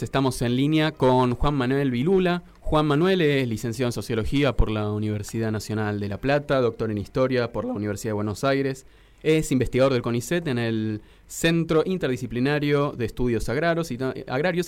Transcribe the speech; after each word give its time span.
Estamos 0.00 0.40
en 0.40 0.56
línea 0.56 0.92
con 0.92 1.34
Juan 1.34 1.52
Manuel 1.52 1.90
Vilula. 1.90 2.44
Juan 2.60 2.86
Manuel 2.86 3.20
es 3.20 3.46
licenciado 3.46 3.88
en 3.88 3.92
Sociología 3.92 4.56
por 4.56 4.70
la 4.70 4.90
Universidad 4.90 5.52
Nacional 5.52 6.00
de 6.00 6.08
La 6.08 6.16
Plata, 6.16 6.62
doctor 6.62 6.90
en 6.90 6.96
Historia 6.96 7.52
por 7.52 7.66
la 7.66 7.74
Universidad 7.74 8.12
de 8.12 8.14
Buenos 8.14 8.42
Aires. 8.42 8.86
Es 9.22 9.52
investigador 9.52 9.92
del 9.92 10.00
CONICET 10.00 10.48
en 10.48 10.56
el 10.56 11.02
Centro 11.26 11.82
Interdisciplinario 11.84 12.92
de 12.92 13.04
Estudios 13.04 13.50
Agrarios 13.50 13.90
y, 13.90 13.98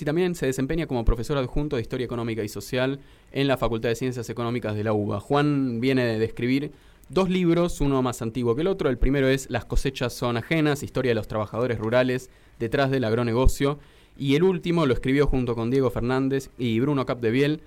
también 0.04 0.34
se 0.34 0.44
desempeña 0.44 0.86
como 0.86 1.06
profesor 1.06 1.38
adjunto 1.38 1.76
de 1.76 1.82
Historia 1.82 2.04
Económica 2.04 2.44
y 2.44 2.48
Social 2.50 3.00
en 3.32 3.48
la 3.48 3.56
Facultad 3.56 3.88
de 3.88 3.94
Ciencias 3.94 4.28
Económicas 4.28 4.76
de 4.76 4.84
la 4.84 4.92
UBA. 4.92 5.20
Juan 5.20 5.80
viene 5.80 6.18
de 6.18 6.24
escribir 6.26 6.72
dos 7.08 7.30
libros, 7.30 7.80
uno 7.80 8.02
más 8.02 8.20
antiguo 8.20 8.54
que 8.54 8.60
el 8.60 8.68
otro. 8.68 8.90
El 8.90 8.98
primero 8.98 9.26
es 9.26 9.48
Las 9.48 9.64
cosechas 9.64 10.12
son 10.12 10.36
ajenas, 10.36 10.82
historia 10.82 11.12
de 11.12 11.16
los 11.16 11.28
trabajadores 11.28 11.78
rurales 11.78 12.28
detrás 12.58 12.90
del 12.90 13.04
agronegocio 13.04 13.78
y 14.16 14.36
el 14.36 14.42
último 14.42 14.86
lo 14.86 14.94
escribió 14.94 15.26
junto 15.26 15.54
con 15.54 15.70
Diego 15.70 15.90
Fernández 15.90 16.50
y 16.58 16.78
Bruno 16.80 17.06
Capdeviel. 17.06 17.60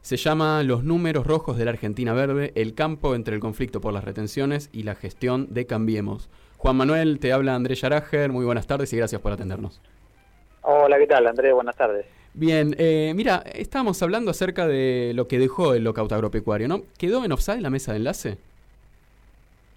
Se 0.00 0.16
llama 0.16 0.62
Los 0.62 0.84
números 0.84 1.26
rojos 1.26 1.56
de 1.56 1.64
la 1.64 1.70
Argentina 1.70 2.12
Verde, 2.12 2.52
el 2.54 2.74
campo 2.74 3.14
entre 3.14 3.34
el 3.34 3.40
conflicto 3.40 3.80
por 3.80 3.92
las 3.92 4.04
retenciones 4.04 4.68
y 4.72 4.82
la 4.82 4.94
gestión 4.94 5.52
de 5.54 5.66
Cambiemos. 5.66 6.28
Juan 6.56 6.76
Manuel, 6.76 7.18
te 7.18 7.32
habla 7.32 7.54
Andrés 7.54 7.80
Yarager, 7.80 8.30
muy 8.30 8.44
buenas 8.44 8.66
tardes 8.66 8.92
y 8.92 8.96
gracias 8.96 9.20
por 9.20 9.32
atendernos. 9.32 9.80
Hola, 10.62 10.98
¿qué 10.98 11.06
tal 11.06 11.26
Andrés? 11.26 11.52
Buenas 11.54 11.76
tardes. 11.76 12.06
Bien, 12.34 12.74
eh, 12.78 13.12
mira, 13.14 13.44
estábamos 13.52 14.02
hablando 14.02 14.30
acerca 14.30 14.66
de 14.66 15.12
lo 15.14 15.28
que 15.28 15.38
dejó 15.38 15.74
el 15.74 15.84
lockout 15.84 16.12
agropecuario, 16.12 16.66
¿no? 16.66 16.82
¿Quedó 16.98 17.24
en 17.24 17.32
offside 17.32 17.60
la 17.60 17.68
mesa 17.68 17.92
de 17.92 17.98
enlace? 17.98 18.38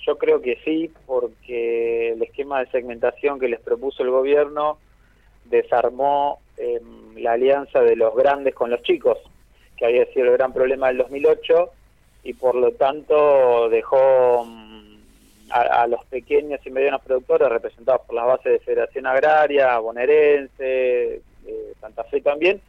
Yo 0.05 0.17
creo 0.17 0.41
que 0.41 0.57
sí, 0.63 0.91
porque 1.05 2.13
el 2.13 2.21
esquema 2.21 2.59
de 2.59 2.67
segmentación 2.67 3.39
que 3.39 3.49
les 3.49 3.59
propuso 3.59 4.03
el 4.03 4.11
gobierno 4.11 4.77
desarmó 5.45 6.39
em, 6.57 7.15
la 7.17 7.33
alianza 7.33 7.81
de 7.81 7.95
los 7.95 8.15
grandes 8.15 8.53
con 8.53 8.69
los 8.69 8.81
chicos, 8.83 9.17
que 9.77 9.85
había 9.85 10.05
sido 10.07 10.25
el 10.25 10.33
gran 10.33 10.53
problema 10.53 10.87
del 10.87 10.97
2008, 10.97 11.71
y 12.23 12.33
por 12.33 12.55
lo 12.55 12.71
tanto 12.71 13.69
dejó 13.69 14.45
mm, 14.45 14.97
a, 15.51 15.87
los 15.87 16.03
pequeños 16.05 16.59
y 16.65 16.71
medianos 16.71 17.01
productores 17.03 17.49
representados 17.49 18.01
por 18.01 18.15
las 18.15 18.25
bases 18.25 18.53
de 18.53 18.59
Federación 18.59 19.05
Agraria, 19.05 19.77
Bonaerense, 19.79 21.21
eh, 21.45 21.73
Santa 21.79 22.03
Fe 22.05 22.21
también, 22.21 22.61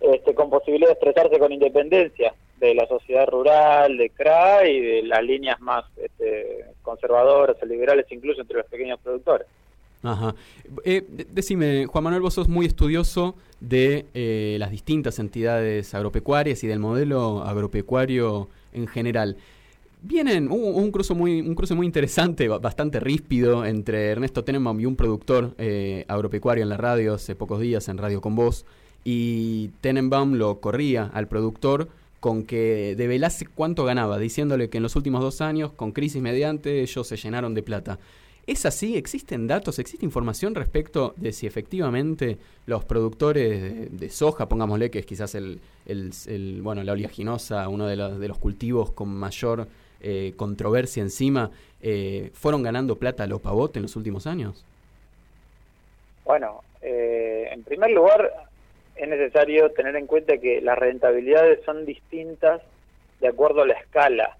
este, 0.00 0.34
con 0.34 0.50
posibilidad 0.50 0.88
de 0.88 0.92
expresarse 0.92 1.38
con 1.38 1.52
independencia 1.52 2.34
de 2.58 2.74
la 2.74 2.86
sociedad 2.86 3.26
rural, 3.26 3.96
de 3.96 4.10
CRA 4.10 4.68
y 4.68 4.80
de 4.80 5.02
las 5.04 5.22
líneas 5.22 5.60
más 5.60 5.84
este, 5.96 6.66
conservadoras 6.82 7.56
o 7.62 7.66
liberales, 7.66 8.06
incluso 8.10 8.42
entre 8.42 8.58
los 8.58 8.66
pequeños 8.66 9.00
productores. 9.00 9.46
Ajá. 10.12 10.34
Eh, 10.84 11.04
decime, 11.32 11.86
Juan 11.86 12.04
Manuel, 12.04 12.22
vos 12.22 12.34
sos 12.34 12.48
muy 12.48 12.64
estudioso 12.64 13.34
de 13.60 14.06
eh, 14.14 14.56
las 14.58 14.70
distintas 14.70 15.18
entidades 15.18 15.94
agropecuarias 15.94 16.64
y 16.64 16.66
del 16.66 16.78
modelo 16.78 17.42
agropecuario 17.42 18.48
en 18.72 18.86
general. 18.86 19.36
Vienen 20.00 20.50
un, 20.50 20.74
un, 20.74 20.90
cruce 20.92 21.12
muy, 21.12 21.40
un 21.40 21.54
cruce 21.54 21.74
muy 21.74 21.84
interesante, 21.84 22.48
bastante 22.48 23.00
ríspido, 23.00 23.66
entre 23.66 24.06
Ernesto 24.06 24.44
Tenenbaum 24.44 24.80
y 24.80 24.86
un 24.86 24.96
productor 24.96 25.54
eh, 25.58 26.04
agropecuario 26.08 26.62
en 26.62 26.70
la 26.70 26.76
radio 26.76 27.14
hace 27.14 27.34
pocos 27.34 27.60
días, 27.60 27.88
en 27.88 27.98
Radio 27.98 28.20
con 28.20 28.34
Vos, 28.34 28.64
y 29.04 29.68
Tenenbaum 29.80 30.34
lo 30.34 30.60
corría 30.60 31.10
al 31.12 31.28
productor 31.28 31.88
con 32.20 32.44
que 32.44 32.94
develase 32.96 33.46
cuánto 33.46 33.84
ganaba, 33.84 34.18
diciéndole 34.18 34.70
que 34.70 34.78
en 34.78 34.84
los 34.84 34.96
últimos 34.96 35.20
dos 35.20 35.40
años, 35.40 35.72
con 35.72 35.92
crisis 35.92 36.22
mediante, 36.22 36.80
ellos 36.80 37.06
se 37.06 37.16
llenaron 37.16 37.54
de 37.54 37.62
plata. 37.62 37.98
¿Es 38.48 38.64
así? 38.64 38.96
¿Existen 38.96 39.46
datos? 39.46 39.78
¿Existe 39.78 40.06
información 40.06 40.54
respecto 40.54 41.12
de 41.18 41.34
si 41.34 41.46
efectivamente 41.46 42.38
los 42.64 42.82
productores 42.82 44.00
de, 44.00 44.08
soja, 44.08 44.48
pongámosle 44.48 44.90
que 44.90 45.00
es 45.00 45.04
quizás 45.04 45.34
el, 45.34 45.60
bueno, 46.62 46.82
la 46.82 46.92
oleaginosa, 46.92 47.68
uno 47.68 47.86
de 47.86 47.96
los, 47.96 48.18
de 48.18 48.26
los 48.26 48.38
cultivos 48.38 48.90
con 48.92 49.10
mayor 49.10 49.68
eh, 50.00 50.32
controversia 50.36 51.02
encima, 51.02 51.50
eh, 51.82 52.30
fueron 52.32 52.62
ganando 52.62 52.96
plata 52.96 53.24
a 53.24 53.26
los 53.26 53.42
pavotes 53.42 53.76
en 53.76 53.82
los 53.82 53.96
últimos 53.96 54.26
años? 54.26 54.64
Bueno, 56.24 56.62
eh, 56.80 57.50
en 57.52 57.62
primer 57.64 57.90
lugar, 57.90 58.32
es 58.96 59.08
necesario 59.10 59.72
tener 59.72 59.94
en 59.94 60.06
cuenta 60.06 60.38
que 60.38 60.62
las 60.62 60.78
rentabilidades 60.78 61.62
son 61.66 61.84
distintas 61.84 62.62
de 63.20 63.28
acuerdo 63.28 63.60
a 63.60 63.66
la 63.66 63.74
escala 63.74 64.38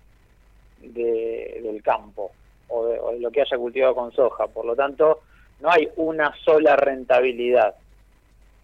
del 0.81 1.83
campo 1.83 2.33
o 2.69 2.87
de, 2.87 3.21
lo 3.21 3.31
que 3.31 3.43
haya 3.43 3.57
cultivado 3.57 3.95
con 3.95 4.13
soja. 4.13 4.47
Por 4.47 4.65
lo 4.65 4.77
tanto, 4.77 5.21
no 5.61 5.71
hay 5.71 5.89
una 5.97 6.35
sola 6.45 6.77
rentabilidad. 6.77 7.75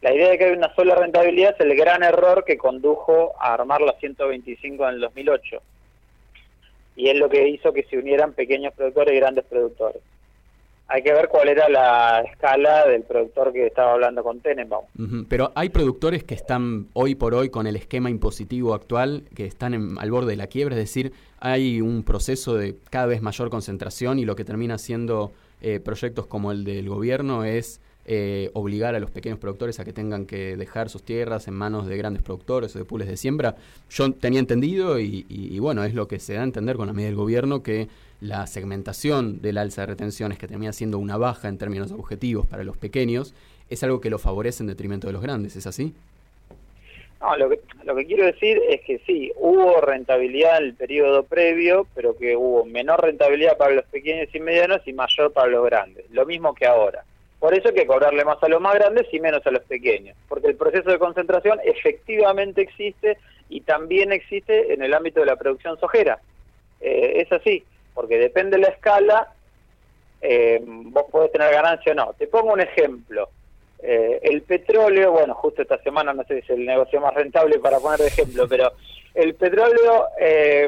La 0.00 0.14
idea 0.14 0.30
de 0.30 0.38
que 0.38 0.44
hay 0.44 0.52
una 0.52 0.74
sola 0.74 0.94
rentabilidad 0.94 1.54
es 1.54 1.60
el 1.60 1.74
gran 1.76 2.02
error 2.02 2.44
que 2.44 2.58
condujo 2.58 3.32
a 3.40 3.54
armar 3.54 3.80
la 3.80 3.94
125 3.94 4.88
en 4.88 4.94
el 4.94 5.00
2008. 5.00 5.62
Y 6.96 7.08
es 7.08 7.16
lo 7.16 7.28
que 7.28 7.48
hizo 7.48 7.72
que 7.72 7.84
se 7.84 7.98
unieran 7.98 8.34
pequeños 8.34 8.74
productores 8.74 9.14
y 9.14 9.18
grandes 9.18 9.44
productores 9.46 10.02
hay 10.86 11.02
que 11.02 11.12
ver 11.12 11.28
cuál 11.28 11.48
era 11.48 11.68
la 11.68 12.20
escala 12.20 12.86
del 12.86 13.02
productor 13.02 13.52
que 13.52 13.66
estaba 13.66 13.92
hablando 13.92 14.22
con 14.22 14.40
Tenenbaum. 14.40 14.84
Pero 15.28 15.50
hay 15.54 15.70
productores 15.70 16.24
que 16.24 16.34
están 16.34 16.88
hoy 16.92 17.14
por 17.14 17.34
hoy 17.34 17.48
con 17.48 17.66
el 17.66 17.76
esquema 17.76 18.10
impositivo 18.10 18.74
actual, 18.74 19.24
que 19.34 19.46
están 19.46 19.98
al 19.98 20.10
borde 20.10 20.32
de 20.32 20.36
la 20.36 20.46
quiebra, 20.46 20.74
es 20.74 20.80
decir, 20.80 21.12
hay 21.40 21.80
un 21.80 22.04
proceso 22.04 22.54
de 22.54 22.76
cada 22.90 23.06
vez 23.06 23.22
mayor 23.22 23.50
concentración 23.50 24.18
y 24.18 24.24
lo 24.24 24.36
que 24.36 24.44
termina 24.44 24.78
siendo 24.78 25.32
eh, 25.62 25.80
proyectos 25.80 26.26
como 26.26 26.52
el 26.52 26.64
del 26.64 26.88
gobierno 26.88 27.44
es 27.44 27.80
eh, 28.06 28.50
obligar 28.52 28.94
a 28.94 29.00
los 29.00 29.10
pequeños 29.10 29.38
productores 29.38 29.80
a 29.80 29.84
que 29.84 29.92
tengan 29.92 30.26
que 30.26 30.56
dejar 30.56 30.90
sus 30.90 31.02
tierras 31.02 31.48
en 31.48 31.54
manos 31.54 31.86
de 31.86 31.96
grandes 31.96 32.22
productores 32.22 32.76
o 32.76 32.78
de 32.78 32.84
pools 32.84 33.06
de 33.06 33.16
siembra. 33.16 33.56
Yo 33.88 34.12
tenía 34.12 34.40
entendido 34.40 34.98
y, 35.00 35.58
bueno, 35.58 35.84
es 35.84 35.94
lo 35.94 36.06
que 36.06 36.18
se 36.18 36.34
da 36.34 36.40
a 36.40 36.44
entender 36.44 36.76
con 36.76 36.86
la 36.86 36.92
medida 36.92 37.08
del 37.08 37.16
gobierno 37.16 37.62
que 37.62 37.88
la 38.20 38.46
segmentación 38.46 39.40
del 39.40 39.58
alza 39.58 39.82
de 39.82 39.86
retenciones 39.86 40.38
que 40.38 40.46
termina 40.46 40.72
siendo 40.72 40.98
una 40.98 41.16
baja 41.16 41.48
en 41.48 41.58
términos 41.58 41.92
objetivos 41.92 42.46
para 42.46 42.64
los 42.64 42.76
pequeños 42.76 43.34
es 43.70 43.82
algo 43.82 44.00
que 44.00 44.10
lo 44.10 44.18
favorece 44.18 44.62
en 44.62 44.66
detrimento 44.68 45.06
de 45.06 45.14
los 45.14 45.22
grandes, 45.22 45.56
¿es 45.56 45.66
así? 45.66 45.94
No, 47.20 47.36
lo 47.38 47.48
que, 47.48 47.60
lo 47.84 47.96
que 47.96 48.04
quiero 48.04 48.26
decir 48.26 48.60
es 48.68 48.82
que 48.82 48.98
sí, 49.06 49.32
hubo 49.36 49.80
rentabilidad 49.80 50.58
en 50.58 50.64
el 50.64 50.74
periodo 50.74 51.22
previo, 51.22 51.86
pero 51.94 52.16
que 52.18 52.36
hubo 52.36 52.66
menor 52.66 53.02
rentabilidad 53.02 53.56
para 53.56 53.74
los 53.74 53.86
pequeños 53.86 54.28
y 54.34 54.40
medianos 54.40 54.82
y 54.86 54.92
mayor 54.92 55.32
para 55.32 55.48
los 55.48 55.64
grandes, 55.64 56.04
lo 56.10 56.26
mismo 56.26 56.54
que 56.54 56.66
ahora. 56.66 57.02
Por 57.44 57.52
eso 57.52 57.68
hay 57.68 57.74
que 57.74 57.86
cobrarle 57.86 58.24
más 58.24 58.42
a 58.42 58.48
los 58.48 58.58
más 58.58 58.72
grandes 58.72 59.06
y 59.12 59.20
menos 59.20 59.46
a 59.46 59.50
los 59.50 59.62
pequeños, 59.64 60.16
porque 60.30 60.46
el 60.46 60.56
proceso 60.56 60.90
de 60.90 60.98
concentración 60.98 61.60
efectivamente 61.62 62.62
existe 62.62 63.18
y 63.50 63.60
también 63.60 64.12
existe 64.12 64.72
en 64.72 64.82
el 64.82 64.94
ámbito 64.94 65.20
de 65.20 65.26
la 65.26 65.36
producción 65.36 65.78
sojera. 65.78 66.20
Eh, 66.80 67.20
es 67.20 67.30
así, 67.30 67.62
porque 67.92 68.16
depende 68.16 68.56
de 68.56 68.62
la 68.62 68.68
escala, 68.68 69.34
eh, 70.22 70.58
vos 70.64 71.04
podés 71.10 71.32
tener 71.32 71.52
ganancia 71.52 71.92
o 71.92 71.94
no. 71.94 72.14
Te 72.14 72.28
pongo 72.28 72.54
un 72.54 72.62
ejemplo. 72.62 73.28
Eh, 73.82 74.20
el 74.22 74.40
petróleo, 74.40 75.12
bueno, 75.12 75.34
justo 75.34 75.60
esta 75.60 75.76
semana 75.82 76.14
no 76.14 76.24
sé 76.24 76.36
si 76.36 76.40
es 76.40 76.58
el 76.58 76.64
negocio 76.64 76.98
más 77.02 77.12
rentable 77.12 77.58
para 77.58 77.78
poner 77.78 78.00
de 78.00 78.06
ejemplo, 78.06 78.46
pero 78.48 78.72
el 79.12 79.34
petróleo, 79.34 80.06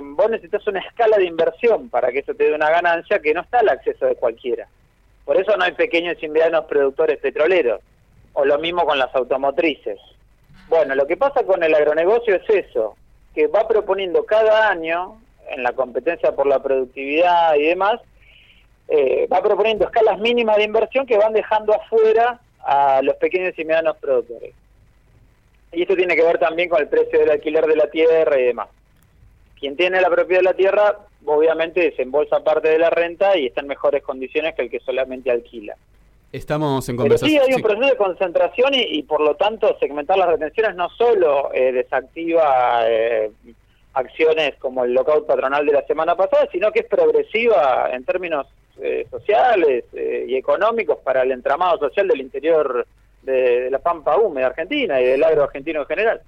vos 0.03 0.31
necesitas 0.31 0.67
una 0.67 0.81
escala 0.81 1.17
de 1.17 1.25
inversión 1.25 1.89
para 1.89 2.13
que 2.13 2.19
eso 2.19 2.35
te 2.35 2.45
dé 2.45 2.55
una 2.55 2.69
ganancia 2.69 3.19
que 3.21 3.33
no 3.33 3.41
está 3.41 3.61
al 3.61 3.71
acceso 3.71 4.05
de 4.05 4.17
cualquiera. 4.17 4.69
Por 5.27 5.37
eso 5.37 5.57
no 5.57 5.65
hay 5.65 5.73
pequeños 5.73 6.17
y 6.23 6.29
medianos 6.29 6.65
productores 6.67 7.19
petroleros, 7.19 7.81
o 8.33 8.45
lo 8.45 8.59
mismo 8.59 8.87
con 8.87 8.99
las 8.99 9.15
automotrices. 9.15 9.99
Bueno, 10.69 10.95
lo 10.95 11.07
que 11.07 11.17
pasa 11.17 11.43
con 11.45 11.63
el 11.63 11.75
agronegocio 11.75 12.37
es 12.37 12.49
eso, 12.49 12.97
que 13.35 13.49
va 13.49 13.69
proponiendo 13.69 14.25
cada 14.25 14.71
año, 14.71 15.21
en 15.51 15.65
la 15.65 15.73
competencia 15.73 16.33
por 16.33 16.47
la 16.47 16.63
productividad 16.63 17.57
y 17.57 17.65
demás, 17.65 18.01
eh, 18.89 19.27
va 19.31 19.43
proponiendo 19.43 19.85
escalas 19.85 20.19
mínimas 20.21 20.57
de 20.57 20.65
inversión 20.65 21.07
que 21.07 21.19
van 21.19 21.33
dejando 21.33 21.75
afuera 21.75 22.41
a 22.61 23.03
los 23.03 23.17
pequeños 23.17 23.59
y 23.59 23.65
medianos 23.65 23.97
productores. 23.97 24.55
Y 25.73 25.83
esto 25.83 25.97
tiene 25.97 26.15
que 26.15 26.23
ver 26.23 26.39
también 26.39 26.69
con 26.69 26.81
el 26.81 26.89
precio 26.89 27.19
del 27.19 27.31
alquiler 27.31 27.67
de 27.67 27.77
la 27.77 27.91
tierra 27.91 28.39
y 28.39 28.45
demás. 28.45 28.69
Quien 29.59 29.77
tiene 29.77 30.01
la 30.01 30.11
propiedad 30.11 30.41
de 30.41 30.45
la 30.45 30.55
tierra 30.55 30.99
obviamente 31.27 31.81
desembolsa 31.81 32.43
parte 32.43 32.69
de 32.69 32.79
la 32.79 32.91
renta 32.91 33.37
y 33.37 33.47
está 33.47 33.61
en 33.61 33.67
mejores 33.67 34.03
condiciones 34.03 34.55
que 34.55 34.63
el 34.63 34.71
que 34.71 34.81
solamente 34.81 35.31
alquila. 35.31 35.77
Estamos 36.33 36.89
en 36.89 36.97
conversación. 36.97 37.31
sí, 37.31 37.39
hay 37.39 37.55
un 37.55 37.63
proceso 37.63 37.89
de 37.89 37.97
concentración 37.97 38.73
y, 38.75 39.03
por 39.05 39.21
lo 39.21 39.37
tanto 39.37 39.77
segmentar 39.79 40.19
las 40.19 40.29
retenciones 40.29 40.75
no 40.75 40.89
solo 40.91 41.53
eh, 41.55 41.73
desactiva 41.73 42.83
eh, 42.87 43.31
acciones 43.95 44.57
como 44.59 44.85
el 44.85 44.93
lockout 44.93 45.27
patronal 45.27 45.65
de 45.65 45.73
la 45.73 45.87
semana 45.87 46.15
pasada, 46.15 46.49
sino 46.53 46.71
que 46.73 46.81
es 46.81 46.87
progresiva 46.87 47.91
en 47.93 48.05
términos 48.05 48.47
eh, 48.83 49.07
sociales 49.11 49.85
y 49.95 50.35
económicos 50.37 50.99
para 50.99 51.23
el 51.23 51.33
entramado 51.33 51.79
social 51.79 52.07
del 52.09 52.21
interior 52.21 52.87
de, 53.23 53.71
la 53.71 53.79
pampa 53.79 54.19
húmeda 54.19 54.49
argentina 54.49 55.01
y 55.01 55.05
del 55.05 55.25
agro 55.25 55.45
argentino 55.45 55.81
en 55.81 55.87
general. 55.87 56.21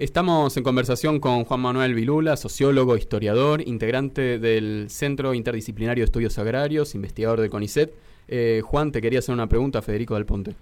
Estamos 0.00 0.56
en 0.56 0.62
conversación 0.62 1.20
con 1.20 1.44
Juan 1.44 1.60
Manuel 1.60 1.92
Vilula, 1.92 2.38
sociólogo, 2.38 2.96
historiador, 2.96 3.60
integrante 3.60 4.38
del 4.38 4.86
Centro 4.88 5.34
Interdisciplinario 5.34 6.00
de 6.00 6.06
Estudios 6.06 6.38
Agrarios, 6.38 6.94
investigador 6.94 7.38
del 7.38 7.50
CONICET. 7.50 7.92
Eh, 8.26 8.62
Juan, 8.64 8.92
te 8.92 9.02
quería 9.02 9.18
hacer 9.18 9.34
una 9.34 9.46
pregunta, 9.46 9.82
Federico 9.82 10.14
Del 10.14 10.24
Ponte. 10.24 10.54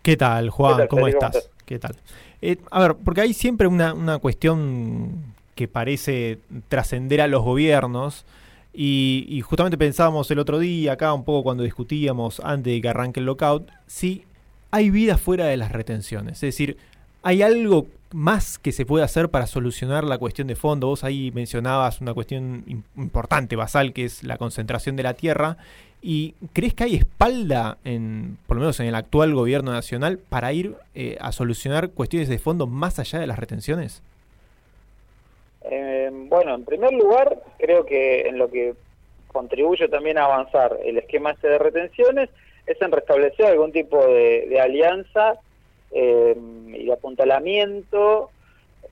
¿Qué 0.00 0.16
tal, 0.16 0.48
Juan? 0.48 0.86
¿Cómo 0.86 1.08
estás? 1.08 1.50
¿Qué 1.66 1.80
tal? 1.80 1.96
Eh, 2.40 2.58
a 2.70 2.82
ver, 2.82 2.94
porque 2.94 3.22
hay 3.22 3.34
siempre 3.34 3.66
una, 3.66 3.94
una 3.94 4.18
cuestión 4.18 5.34
que 5.56 5.66
parece 5.66 6.38
trascender 6.68 7.20
a 7.20 7.26
los 7.26 7.42
gobiernos. 7.42 8.24
Y, 8.72 9.42
justamente 9.44 9.76
pensábamos 9.76 10.30
el 10.30 10.38
otro 10.38 10.60
día, 10.60 10.92
acá 10.92 11.12
un 11.12 11.24
poco 11.24 11.42
cuando 11.42 11.64
discutíamos 11.64 12.38
antes 12.38 12.72
de 12.72 12.80
que 12.80 12.88
arranque 12.88 13.18
el 13.18 13.26
lockout, 13.26 13.68
si 13.88 14.24
hay 14.70 14.90
vida 14.90 15.18
fuera 15.18 15.46
de 15.46 15.56
las 15.56 15.72
retenciones. 15.72 16.34
Es 16.34 16.42
decir, 16.42 16.76
¿hay 17.24 17.42
algo 17.42 17.86
más 18.12 18.58
que 18.58 18.70
se 18.70 18.86
puede 18.86 19.04
hacer 19.04 19.28
para 19.28 19.46
solucionar 19.48 20.04
la 20.04 20.18
cuestión 20.18 20.46
de 20.46 20.54
fondo? 20.54 20.86
Vos 20.86 21.02
ahí 21.02 21.32
mencionabas 21.34 22.00
una 22.00 22.14
cuestión 22.14 22.84
importante, 22.96 23.56
basal, 23.56 23.92
que 23.92 24.04
es 24.04 24.22
la 24.22 24.36
concentración 24.36 24.94
de 24.94 25.02
la 25.02 25.14
tierra. 25.14 25.56
¿Y 26.00 26.34
crees 26.52 26.74
que 26.74 26.84
hay 26.84 26.94
espalda, 26.96 27.78
en, 27.84 28.36
por 28.46 28.56
lo 28.56 28.60
menos 28.60 28.78
en 28.78 28.86
el 28.86 28.94
actual 28.94 29.34
gobierno 29.34 29.72
nacional, 29.72 30.18
para 30.18 30.52
ir 30.52 30.74
eh, 30.94 31.16
a 31.18 31.32
solucionar 31.32 31.90
cuestiones 31.90 32.28
de 32.28 32.38
fondo 32.38 32.66
más 32.66 32.98
allá 32.98 33.18
de 33.18 33.26
las 33.26 33.38
retenciones? 33.38 34.02
Eh, 35.62 36.10
bueno, 36.12 36.54
en 36.54 36.64
primer 36.64 36.92
lugar, 36.92 37.38
creo 37.58 37.86
que 37.86 38.28
en 38.28 38.36
lo 38.36 38.50
que 38.50 38.74
contribuye 39.28 39.88
también 39.88 40.18
a 40.18 40.26
avanzar 40.26 40.78
el 40.84 40.98
esquema 40.98 41.32
este 41.32 41.48
de 41.48 41.58
retenciones 41.58 42.30
es 42.66 42.80
en 42.80 42.92
restablecer 42.92 43.46
algún 43.46 43.72
tipo 43.72 44.06
de, 44.06 44.58
alianza 44.60 45.34
eh, 45.94 46.36
y 46.68 46.84
de 46.86 46.92
apuntalamiento 46.92 48.30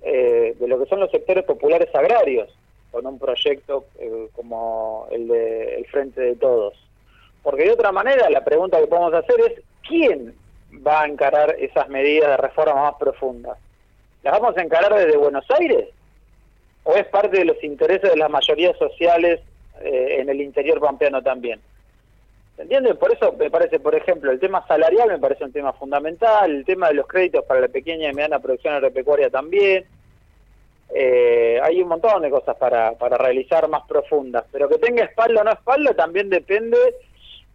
de 0.03 0.67
lo 0.67 0.81
que 0.81 0.87
son 0.87 0.99
los 0.99 1.13
sectores 1.13 1.45
populares 1.45 1.95
agrarios, 1.95 2.49
con 2.91 3.07
un 3.07 3.21
proyecto 3.21 3.85
como 4.35 5.07
el 5.13 5.29
de 5.29 5.77
el 5.77 5.87
Frente 5.87 6.21
de 6.21 6.35
Todos. 6.35 6.75
Porque 7.43 7.65
de 7.65 7.73
otra 7.73 7.93
manera 7.93 8.31
la 8.31 8.45
pregunta 8.45 8.81
que 8.81 8.87
podemos 8.87 9.15
hacer 9.15 9.41
es, 9.41 9.63
¿quién 9.87 10.35
va 10.87 11.03
a 11.03 11.07
encarar 11.07 11.57
esas 11.59 11.89
medidas 11.89 12.31
de 12.31 12.37
reforma 12.37 12.83
más 12.83 12.95
profundas? 12.95 13.59
¿Las 14.23 14.41
vamos 14.41 14.57
a 14.57 14.63
encarar 14.63 14.95
desde 14.95 15.17
Buenos 15.17 15.45
Aires? 15.51 15.89
¿O 16.85 16.95
es 16.95 17.07
parte 17.07 17.39
de 17.39 17.45
los 17.45 17.63
intereses 17.63 18.11
de 18.11 18.17
las 18.17 18.31
mayorías 18.31 18.77
sociales 18.79 19.41
eh, 19.81 20.17
en 20.21 20.29
el 20.29 20.41
interior 20.41 20.81
pampeano 20.81 21.23
también? 21.23 21.61
¿Se 22.57 22.63
entiende? 22.63 22.95
Por 22.95 23.13
eso 23.13 23.33
me 23.33 23.51
parece, 23.51 23.81
por 23.81 23.95
ejemplo, 23.95 24.31
el 24.31 24.39
tema 24.39 24.67
salarial 24.67 25.09
me 25.09 25.19
parece 25.19 25.45
un 25.45 25.53
tema 25.53 25.73
fundamental, 25.73 26.51
el 26.51 26.65
tema 26.65 26.89
de 26.89 26.95
los 26.95 27.07
créditos 27.07 27.45
para 27.45 27.61
la 27.61 27.69
pequeña 27.69 28.11
y 28.11 28.15
mediana 28.15 28.41
producción 28.41 28.75
agropecuaria 28.75 29.31
también. 29.31 29.87
Eh, 30.95 31.59
hay 31.63 31.81
un 31.81 31.89
montón 31.89 32.21
de 32.21 32.31
cosas 32.31 32.55
para, 32.57 32.93
para 32.93 33.17
realizar 33.17 33.67
más 33.69 33.87
profundas, 33.89 34.45
pero 34.53 34.69
que 34.69 34.77
tenga 34.77 35.05
espalda 35.05 35.41
o 35.41 35.45
no 35.45 35.53
espalda 35.53 35.95
también 35.95 36.29
depende 36.29 36.77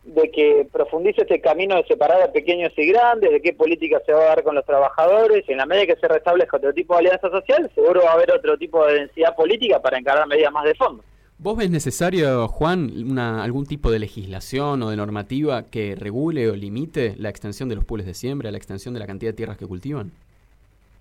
de 0.08 0.32
que 0.32 0.68
profundice 0.72 1.22
este 1.22 1.42
camino 1.42 1.76
de 1.76 1.84
separar 1.84 2.22
a 2.22 2.32
pequeños 2.32 2.72
y 2.78 2.88
grandes, 2.88 3.30
de 3.30 3.42
qué 3.42 3.54
política 3.54 4.02
se 4.06 4.14
va 4.14 4.22
a 4.22 4.28
dar 4.28 4.44
con 4.44 4.56
los 4.56 4.66
trabajadores, 4.66 5.44
y 5.48 5.52
en 5.52 5.58
la 5.58 5.66
medida 5.66 5.94
que 5.94 6.00
se 6.00 6.08
restablezca 6.08 6.58
otro 6.58 6.74
tipo 6.74 6.94
de 6.94 7.00
alianza 7.00 7.30
social, 7.30 7.70
seguro 7.76 8.02
va 8.04 8.12
a 8.12 8.14
haber 8.14 8.32
otro 8.32 8.58
tipo 8.58 8.86
de 8.86 9.02
densidad 9.02 9.36
política 9.36 9.82
para 9.82 9.98
encarar 10.00 10.26
medidas 10.26 10.52
más 10.52 10.64
de 10.64 10.76
fondo. 10.76 11.04
¿Vos 11.40 11.56
ves 11.56 11.70
necesario, 11.70 12.48
Juan, 12.48 13.20
algún 13.20 13.68
tipo 13.68 13.92
de 13.92 14.00
legislación 14.00 14.82
o 14.82 14.90
de 14.90 14.98
normativa 14.98 15.70
que 15.70 15.96
regule 15.96 16.50
o 16.50 16.56
limite 16.56 17.14
la 17.18 17.30
extensión 17.30 17.70
de 17.70 17.76
los 17.76 17.86
pools 17.86 18.08
de 18.08 18.16
siembra, 18.16 18.50
la 18.50 18.58
extensión 18.58 18.96
de 18.96 19.00
la 19.00 19.06
cantidad 19.06 19.34
de 19.34 19.38
tierras 19.38 19.58
que 19.58 19.68
cultivan? 19.68 20.12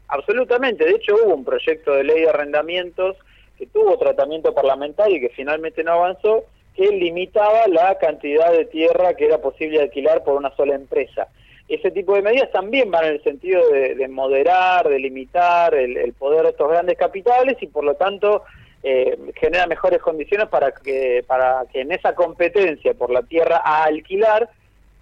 Absolutamente, 0.08 0.84
de 0.84 0.90
hecho 0.90 1.14
hubo 1.14 1.34
un 1.34 1.44
proyecto 1.44 1.92
de 1.92 2.04
ley 2.04 2.20
de 2.20 2.28
arrendamientos 2.28 3.16
que 3.56 3.66
tuvo 3.66 3.96
tratamiento 3.96 4.54
parlamentario 4.54 5.16
y 5.16 5.20
que 5.20 5.30
finalmente 5.30 5.82
no 5.82 5.92
avanzó, 5.92 6.44
que 6.74 6.86
limitaba 6.88 7.66
la 7.68 7.96
cantidad 7.96 8.52
de 8.52 8.66
tierra 8.66 9.14
que 9.14 9.24
era 9.24 9.40
posible 9.40 9.80
alquilar 9.80 10.22
por 10.22 10.36
una 10.36 10.54
sola 10.54 10.74
empresa. 10.74 11.28
Ese 11.66 11.90
tipo 11.90 12.14
de 12.14 12.20
medidas 12.20 12.52
también 12.52 12.90
van 12.90 13.06
en 13.06 13.12
el 13.14 13.22
sentido 13.22 13.66
de, 13.70 14.06
moderar, 14.08 14.86
de 14.86 14.98
limitar 14.98 15.74
el, 15.74 16.12
poder 16.12 16.42
de 16.42 16.50
estos 16.50 16.70
grandes 16.70 16.98
capitales 16.98 17.56
y 17.62 17.66
por 17.66 17.84
lo 17.84 17.94
tanto 17.94 18.42
eh, 18.82 19.18
genera 19.34 19.66
mejores 19.66 20.00
condiciones 20.00 20.48
para 20.48 20.72
que, 20.72 21.24
para 21.26 21.64
que 21.72 21.80
en 21.80 21.92
esa 21.92 22.14
competencia 22.14 22.94
por 22.94 23.10
la 23.10 23.22
tierra 23.22 23.60
a 23.64 23.84
alquilar 23.84 24.48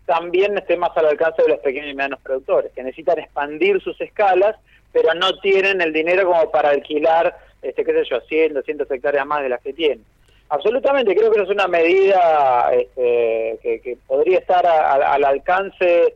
también 0.07 0.57
esté 0.59 0.77
más 0.77 0.97
al 0.97 1.07
alcance 1.07 1.43
de 1.43 1.49
los 1.49 1.61
pequeños 1.61 1.91
y 1.91 1.95
medianos 1.95 2.21
productores, 2.21 2.73
que 2.73 2.83
necesitan 2.83 3.19
expandir 3.19 3.81
sus 3.81 3.99
escalas, 4.01 4.57
pero 4.93 5.15
no 5.15 5.39
tienen 5.39 5.81
el 5.81 5.93
dinero 5.93 6.27
como 6.27 6.51
para 6.51 6.71
alquilar, 6.71 7.39
este, 7.63 7.85
qué 7.85 7.93
sé 7.93 8.05
yo, 8.11 8.21
100, 8.21 8.55
200 8.55 8.91
hectáreas 8.91 9.27
más 9.27 9.43
de 9.43 9.49
las 9.49 9.63
que 9.63 9.73
tienen. 9.73 10.05
Absolutamente, 10.51 11.17
creo 11.17 11.33
que 11.33 11.43
es 11.43 11.49
una 11.49 11.67
medida 11.67 12.71
este, 12.73 13.59
que, 13.83 13.97
podría 14.07 14.39
estar 14.39 14.65
al 14.67 15.25
alcance 15.25 16.15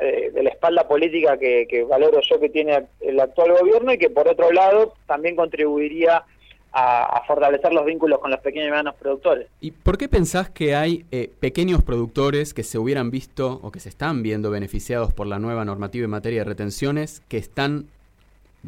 eh, 0.00 0.30
de 0.32 0.42
la 0.42 0.50
espalda 0.50 0.88
política 0.88 1.36
que, 1.36 1.84
valoro 1.86 2.20
yo 2.22 2.40
que 2.40 2.48
tiene 2.48 2.86
el 3.00 3.20
actual 3.20 3.52
gobierno 3.52 3.92
y 3.92 3.98
que 3.98 4.08
por 4.08 4.28
otro 4.28 4.50
lado 4.50 4.94
también 5.06 5.36
contribuiría 5.36 6.22
a, 6.72 7.22
fortalecer 7.26 7.72
los 7.72 7.84
vínculos 7.84 8.18
con 8.20 8.30
los 8.30 8.40
pequeños 8.40 8.68
y 8.68 8.70
medianos 8.70 8.94
productores. 8.94 9.48
¿Y 9.60 9.70
por 9.72 9.98
qué 9.98 10.08
pensás 10.08 10.50
que 10.50 10.74
hay 10.74 11.04
eh, 11.10 11.30
pequeños 11.40 11.82
productores 11.82 12.54
que 12.54 12.62
se 12.62 12.78
hubieran 12.78 13.10
visto 13.10 13.60
o 13.62 13.70
que 13.70 13.80
se 13.80 13.88
están 13.88 14.22
viendo 14.22 14.50
beneficiados 14.50 15.12
por 15.12 15.26
la 15.26 15.38
nueva 15.38 15.64
normativa 15.64 16.04
en 16.04 16.10
materia 16.10 16.40
de 16.40 16.44
retenciones 16.44 17.22
que 17.28 17.38
están 17.38 17.86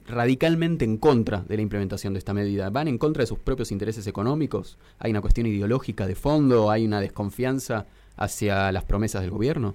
radicalmente 0.07 0.85
en 0.85 0.97
contra 0.97 1.43
de 1.43 1.57
la 1.57 1.63
implementación 1.63 2.15
de 2.15 2.19
esta 2.19 2.33
medida. 2.33 2.71
¿Van 2.71 2.89
en 2.89 2.99
contra 2.99 3.23
de 3.23 3.27
sus 3.27 3.39
propios 3.39 3.71
intereses 3.73 4.07
económicos? 4.07 4.79
¿Hay 4.99 5.11
una 5.11 5.21
cuestión 5.21 5.47
ideológica 5.47 6.07
de 6.07 6.15
fondo? 6.15 6.71
¿Hay 6.71 6.87
una 6.87 7.01
desconfianza 7.01 7.87
hacia 8.17 8.73
las 8.73 8.85
promesas 8.85 9.23
del 9.23 9.31
gobierno? 9.31 9.75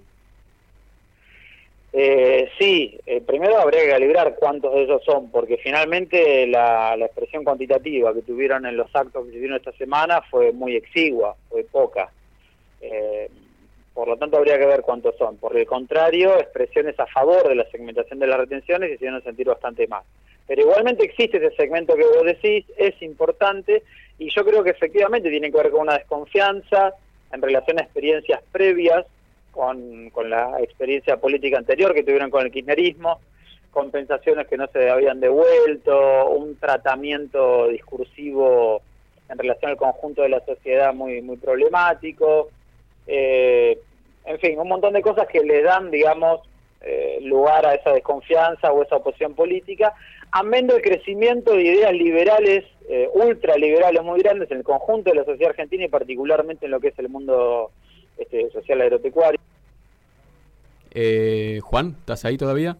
Eh, 1.93 2.49
sí, 2.59 2.99
eh, 3.05 3.21
primero 3.21 3.57
habría 3.57 3.81
que 3.81 3.89
calibrar 3.89 4.35
cuántos 4.35 4.73
de 4.73 4.83
ellos 4.83 5.01
son, 5.05 5.31
porque 5.31 5.57
finalmente 5.57 6.45
la, 6.47 6.95
expresión 6.99 7.43
cuantitativa 7.43 8.13
que 8.13 8.21
tuvieron 8.21 8.65
en 8.65 8.77
los 8.77 8.93
actos 8.95 9.25
que 9.25 9.31
se 9.31 9.37
hicieron 9.37 9.57
esta 9.57 9.71
semana 9.73 10.21
fue 10.29 10.51
muy 10.51 10.75
exigua, 10.75 11.35
fue 11.49 11.63
poca. 11.63 12.11
Eh, 12.81 13.29
por 13.93 14.07
lo 14.07 14.17
tanto 14.17 14.37
habría 14.37 14.59
que 14.59 14.65
ver 14.67 14.81
cuántos 14.81 15.15
son. 15.17 15.37
Por 15.37 15.57
el 15.57 15.65
contrario, 15.65 16.39
expresiones 16.39 16.99
a 16.99 17.07
favor 17.07 17.47
de 17.47 17.55
la 17.55 17.67
segmentación 17.71 18.19
de 18.19 18.27
las 18.27 18.37
retenciones 18.37 18.91
hicieron 18.91 19.23
sentir 19.23 19.47
bastante 19.47 19.87
más. 19.87 20.03
Pero 20.45 20.61
igualmente 20.61 21.03
existe 21.03 21.37
ese 21.37 21.55
segmento 21.55 21.95
que 21.95 22.03
vos 22.03 22.23
decís, 22.23 22.65
es 22.77 23.01
importante 23.01 23.81
y 24.19 24.29
yo 24.29 24.45
creo 24.45 24.63
que 24.63 24.69
efectivamente 24.69 25.29
tiene 25.29 25.51
que 25.51 25.57
ver 25.57 25.71
con 25.71 25.81
una 25.81 25.97
desconfianza 25.97 26.93
en 27.31 27.41
relación 27.41 27.79
a 27.79 27.83
experiencias 27.83 28.41
previas, 28.51 29.05
con, 29.57 30.11
con 30.11 30.29
la 30.29 30.61
experiencia 30.61 31.17
política 31.17 31.57
anterior 31.57 31.93
que 31.93 32.03
tuvieron 32.03 32.29
con 32.29 32.45
el 32.45 32.51
kirchnerismo, 32.51 33.19
compensaciones 33.71 34.47
que 34.47 34.55
no 34.55 34.67
se 34.67 34.89
habían 34.89 35.19
devuelto, 35.19 36.29
un 36.29 36.55
tratamiento 36.57 37.67
discursivo 37.67 38.81
en 39.29 39.37
relación 39.37 39.71
al 39.71 39.77
conjunto 39.77 40.21
de 40.21 40.29
la 40.29 40.45
sociedad 40.45 40.93
muy, 40.93 41.21
muy 41.21 41.37
problemático. 41.37 42.49
Eh, 43.07 43.79
en 44.25 44.39
fin, 44.39 44.59
un 44.59 44.67
montón 44.67 44.93
de 44.93 45.01
cosas 45.01 45.27
que 45.27 45.39
le 45.39 45.63
dan, 45.63 45.89
digamos, 45.89 46.41
eh, 46.81 47.17
lugar 47.23 47.65
a 47.65 47.73
esa 47.73 47.91
desconfianza 47.91 48.71
o 48.71 48.83
esa 48.83 48.97
oposición 48.97 49.33
política, 49.33 49.93
amén 50.31 50.67
del 50.67 50.81
crecimiento 50.81 51.53
de 51.53 51.63
ideas 51.63 51.93
liberales, 51.93 52.63
eh, 52.89 53.09
ultraliberales 53.13 54.03
muy 54.03 54.21
grandes 54.21 54.51
en 54.51 54.59
el 54.59 54.63
conjunto 54.63 55.09
de 55.09 55.15
la 55.15 55.25
sociedad 55.25 55.49
argentina 55.49 55.85
y 55.85 55.89
particularmente 55.89 56.65
en 56.65 56.71
lo 56.71 56.79
que 56.79 56.89
es 56.89 56.99
el 56.99 57.09
mundo 57.09 57.71
este, 58.17 58.49
social 58.51 58.81
agropecuario. 58.81 59.39
Eh, 60.99 61.59
Juan, 61.61 61.95
¿estás 61.99 62.25
ahí 62.25 62.37
todavía? 62.37 62.75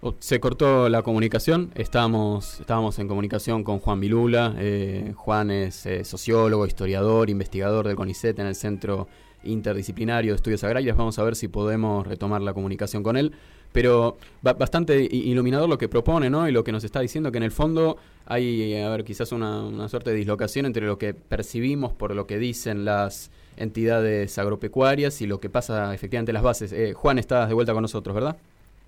Oh, 0.00 0.16
se 0.18 0.40
cortó 0.40 0.88
la 0.88 1.02
comunicación, 1.02 1.70
estábamos, 1.76 2.58
estábamos 2.58 2.98
en 2.98 3.06
comunicación 3.06 3.62
con 3.62 3.78
Juan 3.78 4.00
Vilula, 4.00 4.56
eh, 4.58 5.12
Juan 5.14 5.52
es 5.52 5.86
sociólogo, 6.02 6.66
historiador, 6.66 7.30
investigador 7.30 7.86
del 7.86 7.94
CONICET 7.94 8.40
en 8.40 8.46
el 8.48 8.56
Centro 8.56 9.06
interdisciplinario 9.44 10.32
de 10.32 10.36
estudios 10.36 10.64
agrarios. 10.64 10.96
Vamos 10.96 11.16
a 11.20 11.22
ver 11.22 11.36
si 11.36 11.46
podemos 11.46 12.04
retomar 12.08 12.40
la 12.40 12.54
comunicación 12.54 13.04
con 13.04 13.16
él. 13.16 13.32
Pero 13.70 14.16
bastante 14.42 15.00
iluminador 15.00 15.68
lo 15.68 15.78
que 15.78 15.88
propone, 15.88 16.28
¿no? 16.28 16.48
Y 16.48 16.50
lo 16.50 16.64
que 16.64 16.72
nos 16.72 16.82
está 16.82 16.98
diciendo 16.98 17.30
que 17.30 17.38
en 17.38 17.44
el 17.44 17.52
fondo 17.52 17.98
hay, 18.26 18.74
a 18.74 18.88
ver, 18.90 19.04
quizás 19.04 19.30
una, 19.30 19.88
suerte 19.88 20.10
de 20.10 20.16
dislocación 20.16 20.66
entre 20.66 20.86
lo 20.86 20.98
que 20.98 21.14
percibimos 21.14 21.92
por 21.92 22.16
lo 22.16 22.26
que 22.26 22.38
dicen 22.40 22.84
las 22.84 23.30
entidades 23.56 24.38
agropecuarias 24.38 25.20
y 25.22 25.26
lo 25.26 25.40
que 25.40 25.50
pasa 25.50 25.94
efectivamente 25.94 26.30
en 26.30 26.34
las 26.34 26.42
bases. 26.42 26.72
Eh, 26.72 26.92
Juan, 26.92 27.18
estás 27.18 27.48
de 27.48 27.54
vuelta 27.54 27.72
con 27.72 27.82
nosotros, 27.82 28.14
¿verdad? 28.14 28.36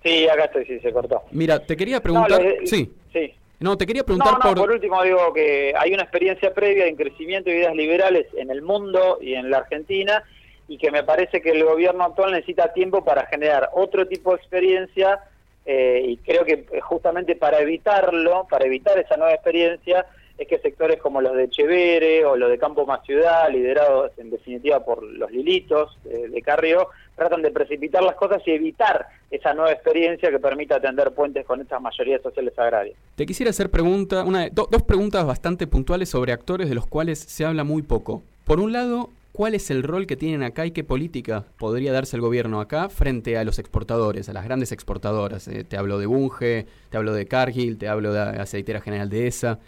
Sí, 0.03 0.27
acá 0.27 0.45
estoy, 0.45 0.65
sí, 0.65 0.79
se 0.79 0.91
cortó. 0.91 1.21
Mira, 1.31 1.59
te 1.59 1.77
quería 1.77 2.01
preguntar... 2.01 2.41
sí. 2.65 2.91
Sí. 3.11 3.33
No, 3.59 3.77
te 3.77 3.85
quería 3.85 4.03
preguntar 4.03 4.39
por... 4.39 4.55
por 4.55 4.71
último 4.71 5.01
digo 5.03 5.31
que 5.33 5.73
hay 5.77 5.93
una 5.93 6.03
experiencia 6.03 6.53
previa 6.53 6.85
en 6.85 6.97
crecimiento 6.97 7.49
de 7.49 7.57
ideas 7.57 7.73
liberales 7.73 8.27
en 8.35 8.51
el 8.51 8.61
mundo 8.61 9.19
y 9.21 9.35
en 9.35 9.49
la 9.49 9.59
Argentina 9.59 10.23
y 10.67 10.77
que 10.77 10.91
me 10.91 11.03
parece 11.03 11.41
que 11.41 11.51
el 11.51 11.63
gobierno 11.63 12.03
actual 12.03 12.31
necesita 12.31 12.73
tiempo 12.73 13.05
para 13.05 13.25
generar 13.27 13.69
otro 13.73 14.05
tipo 14.05 14.31
de 14.31 14.37
experiencia 14.37 15.19
eh, 15.65 16.03
y 16.05 16.17
creo 16.17 16.43
que 16.43 16.65
justamente 16.81 17.35
para 17.35 17.59
evitarlo, 17.61 18.47
para 18.49 18.65
evitar 18.65 18.97
esa 18.99 19.15
nueva 19.15 19.33
experiencia, 19.33 20.05
es 20.37 20.47
que 20.47 20.57
sectores 20.59 20.99
como 20.99 21.21
los 21.21 21.35
de 21.35 21.49
Chevere 21.49 22.25
o 22.25 22.35
los 22.35 22.49
de 22.49 22.57
Campo 22.57 22.85
Más 22.85 23.03
Ciudad, 23.05 23.49
liderados 23.51 24.11
en 24.17 24.29
definitiva 24.29 24.83
por 24.83 25.03
los 25.03 25.31
Lilitos 25.31 25.97
de, 26.03 26.27
de 26.29 26.41
Carrió, 26.41 26.89
tratan 27.15 27.41
de 27.41 27.51
precipitar 27.51 28.03
las 28.03 28.15
cosas 28.15 28.41
y 28.45 28.51
evitar 28.51 29.07
esa 29.29 29.53
nueva 29.53 29.71
experiencia 29.71 30.29
que 30.29 30.39
permita 30.39 30.75
atender 30.75 31.11
puentes 31.11 31.45
con 31.45 31.61
estas 31.61 31.81
mayorías 31.81 32.21
sociales 32.21 32.57
agrarias. 32.57 32.95
Te 33.15 33.25
quisiera 33.25 33.51
hacer 33.51 33.69
pregunta, 33.69 34.23
una, 34.23 34.49
dos 34.49 34.83
preguntas 34.83 35.25
bastante 35.25 35.67
puntuales 35.67 36.09
sobre 36.09 36.31
actores 36.31 36.69
de 36.69 36.75
los 36.75 36.87
cuales 36.87 37.19
se 37.19 37.45
habla 37.45 37.63
muy 37.63 37.81
poco. 37.81 38.23
Por 38.45 38.59
un 38.59 38.73
lado, 38.73 39.09
¿cuál 39.31 39.55
es 39.55 39.71
el 39.71 39.83
rol 39.83 40.07
que 40.07 40.15
tienen 40.15 40.43
acá 40.43 40.65
y 40.65 40.71
qué 40.71 40.83
política 40.83 41.45
podría 41.57 41.91
darse 41.91 42.15
el 42.15 42.21
gobierno 42.21 42.59
acá 42.61 42.89
frente 42.89 43.37
a 43.37 43.43
los 43.43 43.59
exportadores, 43.59 44.29
a 44.29 44.33
las 44.33 44.45
grandes 44.45 44.71
exportadoras? 44.71 45.47
Eh, 45.47 45.63
te 45.63 45.77
hablo 45.77 45.97
de 45.97 46.05
Bunge, 46.05 46.65
te 46.89 46.97
hablo 46.97 47.13
de 47.13 47.25
Cargill, 47.25 47.77
te 47.77 47.87
hablo 47.87 48.13
de 48.13 48.19
Aceitera 48.21 48.81
General 48.81 49.09
de 49.09 49.27
ESA. 49.27 49.59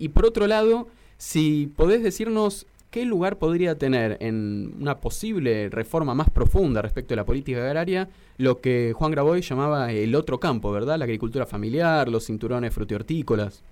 Y 0.00 0.08
por 0.08 0.26
otro 0.26 0.48
lado, 0.48 0.88
si 1.18 1.68
podés 1.76 2.02
decirnos 2.02 2.66
¿qué 2.90 3.04
lugar 3.04 3.36
podría 3.36 3.78
tener 3.78 4.16
en 4.20 4.74
una 4.80 4.98
posible 4.98 5.68
reforma 5.70 6.14
más 6.14 6.28
profunda 6.30 6.82
respecto 6.82 7.14
a 7.14 7.18
la 7.18 7.24
política 7.24 7.64
agraria 7.64 8.08
lo 8.36 8.60
que 8.60 8.92
Juan 8.94 9.12
Graboy 9.12 9.42
llamaba 9.42 9.92
el 9.92 10.14
otro 10.14 10.40
campo, 10.40 10.72
¿verdad? 10.72 10.98
La 10.98 11.04
agricultura 11.04 11.46
familiar, 11.46 12.08
los 12.08 12.26
cinturones 12.26 12.74
frutihortícolas. 12.74 13.62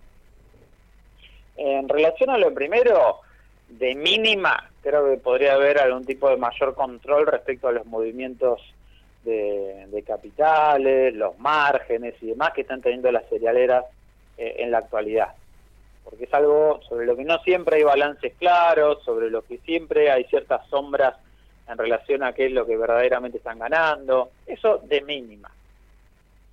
En 1.56 1.88
relación 1.88 2.30
a 2.30 2.38
lo 2.38 2.54
primero, 2.54 3.16
de 3.68 3.94
mínima, 3.96 4.70
creo 4.82 5.10
que 5.10 5.16
podría 5.16 5.54
haber 5.54 5.78
algún 5.78 6.04
tipo 6.04 6.30
de 6.30 6.36
mayor 6.36 6.74
control 6.74 7.26
respecto 7.26 7.66
a 7.66 7.72
los 7.72 7.86
movimientos 7.86 8.60
de, 9.24 10.04
capitales, 10.06 11.14
los 11.14 11.38
márgenes 11.38 12.14
y 12.22 12.28
demás 12.28 12.52
que 12.54 12.62
están 12.62 12.80
teniendo 12.80 13.10
las 13.10 13.28
cerealeras 13.28 13.84
eh, 14.38 14.56
en 14.58 14.70
la 14.70 14.78
actualidad 14.78 15.34
porque 16.08 16.24
es 16.24 16.32
algo 16.32 16.80
sobre 16.88 17.04
lo 17.04 17.16
que 17.16 17.24
no 17.24 17.38
siempre 17.40 17.76
hay 17.76 17.82
balances 17.82 18.32
claros, 18.38 19.02
sobre 19.04 19.30
lo 19.30 19.42
que 19.42 19.58
siempre 19.58 20.10
hay 20.10 20.24
ciertas 20.24 20.66
sombras 20.68 21.14
en 21.68 21.76
relación 21.76 22.22
a 22.22 22.32
qué 22.32 22.46
es 22.46 22.52
lo 22.52 22.66
que 22.66 22.78
verdaderamente 22.78 23.36
están 23.36 23.58
ganando, 23.58 24.30
eso 24.46 24.80
de 24.84 25.02
mínima. 25.02 25.50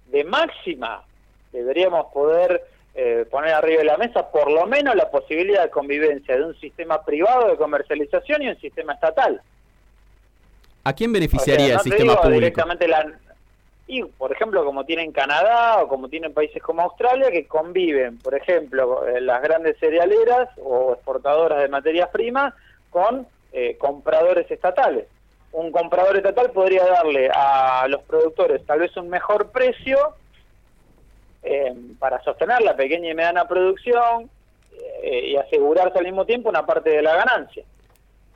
De 0.08 0.26
máxima, 0.26 1.04
deberíamos 1.54 2.08
poder 2.14 2.66
eh, 2.96 3.26
poner 3.32 3.54
arriba 3.54 3.80
de 3.80 3.86
la 3.86 3.98
mesa 3.98 4.30
por 4.30 4.52
lo 4.52 4.66
menos 4.66 4.94
la 4.94 5.10
posibilidad 5.10 5.64
de 5.64 5.70
convivencia 5.70 6.36
de 6.36 6.44
un 6.44 6.60
sistema 6.60 7.02
privado 7.06 7.48
de 7.48 7.56
comercialización 7.56 8.42
y 8.42 8.50
un 8.50 8.60
sistema 8.60 8.94
estatal. 8.94 9.42
¿A 10.84 10.94
quién 10.94 11.14
beneficiaría 11.14 11.76
el 11.76 11.80
sistema 11.80 12.18
público? 12.18 12.40
Directamente 12.40 12.88
la, 12.90 13.06
y, 13.88 14.04
por 14.04 14.32
ejemplo, 14.32 14.65
como 14.65 14.84
tienen 14.84 15.12
Canadá 15.12 15.84
o 15.84 15.88
como 15.88 16.10
tienen 16.10 16.34
países 16.34 16.62
como 16.62 16.82
Australia, 16.82 17.30
que 17.30 17.46
conviven, 17.46 18.18
por 18.18 18.34
ejemplo, 18.34 19.08
eh, 19.08 19.22
las 19.22 19.42
grandes 19.44 19.77
cerealeras 19.80 20.50
o 20.58 20.94
exportadoras 20.94 21.62
de 21.62 21.68
materias 21.68 22.10
primas 22.10 22.54
con 22.89 23.27
eh, 23.54 23.77
compradores 23.77 24.50
estatales. 24.50 25.06
Un 25.51 25.72
comprador 25.72 26.18
estatal 26.18 26.51
podría 26.51 26.84
darle 26.84 27.30
a 27.34 27.86
los 27.88 28.01
productores 28.04 28.65
tal 28.65 28.80
vez 28.80 28.98
un 28.98 29.08
mejor 29.08 29.51
precio 29.51 30.15
eh, 31.44 31.74
para 32.00 32.22
sostener 32.24 32.62
la 32.62 32.75
pequeña 32.75 33.12
y 33.12 33.13
mediana 33.13 33.48
producción 33.48 34.30
y 35.04 35.36
asegurarse 35.38 36.00
al 36.00 36.06
mismo 36.06 36.25
tiempo 36.25 36.50
una 36.50 36.65
parte 36.65 36.89
de 36.89 37.01
la 37.01 37.15
ganancia. 37.15 37.63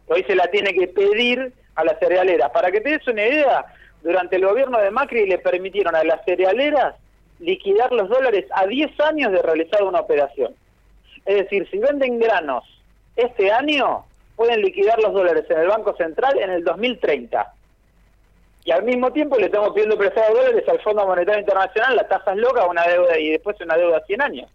Hoy 0.07 0.23
se 0.23 0.35
la 0.35 0.47
tiene 0.47 0.73
que 0.73 0.87
pedir 0.87 1.51
a 1.75 1.83
las 1.83 1.99
cerealeras. 1.99 2.51
Para 2.51 2.71
que 2.71 2.79
te 2.79 2.91
des 2.91 3.07
una 3.07 3.25
idea, 3.25 3.65
durante 4.01 4.37
el 4.37 4.45
gobierno 4.45 4.79
de 4.79 4.91
Macri 4.91 5.27
le 5.27 5.39
permitieron 5.39 5.95
a 5.95 6.03
las 6.03 6.23
cerealeras 6.25 6.95
liquidar 7.39 7.91
los 7.91 8.09
dólares 8.09 8.45
a 8.51 8.65
10 8.65 8.99
años 9.01 9.31
de 9.31 9.41
realizar 9.41 9.83
una 9.83 9.99
operación. 9.99 10.53
Es 11.25 11.35
decir, 11.35 11.67
si 11.69 11.77
venden 11.77 12.19
granos 12.19 12.63
este 13.15 13.51
año, 13.51 14.05
pueden 14.35 14.61
liquidar 14.61 14.99
los 15.01 15.13
dólares 15.13 15.45
en 15.49 15.59
el 15.59 15.67
Banco 15.67 15.95
Central 15.97 16.39
en 16.39 16.49
el 16.49 16.63
2030. 16.63 17.53
Y 18.65 18.71
al 18.71 18.83
mismo 18.83 19.11
tiempo 19.11 19.37
le 19.37 19.45
estamos 19.45 19.71
pidiendo 19.73 19.97
prestado 19.97 20.35
dólares 20.35 20.63
al 20.67 20.79
Fondo 20.81 21.05
Monetario 21.05 21.39
Internacional, 21.39 21.95
la 21.95 22.07
tasa 22.07 22.31
es 22.31 22.37
loca, 22.37 22.65
una 22.65 22.83
deuda 22.83 23.17
y 23.17 23.29
después 23.31 23.59
una 23.61 23.77
deuda 23.77 23.97
a 23.97 24.05
100 24.05 24.21
años. 24.21 24.49